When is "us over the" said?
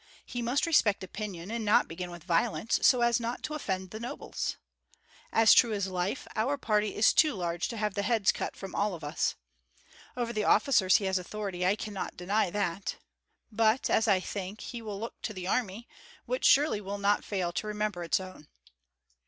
9.03-10.43